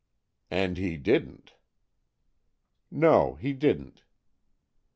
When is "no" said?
2.89-3.35